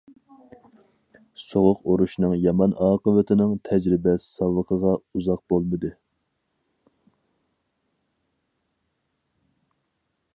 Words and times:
سوغۇق 1.41 1.83
ئۇرۇشنىڭ 1.91 2.33
يامان 2.45 2.73
ئاقىۋىتىنىڭ 2.85 3.53
تەجرىبە- 3.69 4.15
ساۋىقىغا 4.27 4.95
ئۇزاق 4.95 5.45
بولمىدى. 5.53 5.93